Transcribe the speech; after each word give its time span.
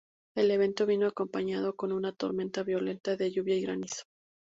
El 0.35 0.49
evento 0.49 0.87
vino 0.87 1.05
acompañado 1.05 1.75
con 1.75 1.91
una 1.91 2.11
tormenta 2.11 2.63
violenta 2.63 3.15
de 3.15 3.31
lluvia 3.31 3.55
y 3.55 3.61
granizo. 3.61 4.05